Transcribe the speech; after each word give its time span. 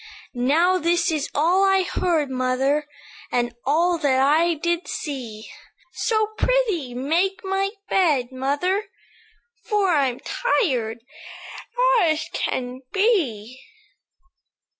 "Now 0.33 0.79
this 0.79 1.11
is 1.11 1.29
all 1.35 1.63
I 1.63 1.83
heard, 1.83 2.31
mother, 2.31 2.87
And 3.31 3.53
all 3.67 3.99
that 3.99 4.19
I 4.19 4.55
did 4.55 4.87
see; 4.87 5.47
So, 5.93 6.29
pr'ythee, 6.39 6.95
make 6.95 7.41
my 7.43 7.69
bed, 7.87 8.31
mother, 8.31 8.85
For 9.63 9.89
I'm 9.93 10.19
tired 10.21 11.03
as 12.01 12.27
I 12.33 12.37
can 12.39 12.81
be." 12.91 13.61